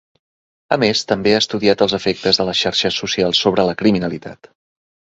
A 0.77 0.79
més, 0.83 1.03
també 1.11 1.35
ha 1.35 1.41
estudiat 1.43 1.85
els 1.87 1.95
efectes 1.99 2.41
de 2.43 2.49
les 2.49 2.65
xarxes 2.65 3.01
socials 3.05 3.47
sobre 3.47 3.71
la 3.71 3.81
criminalitat. 3.85 4.55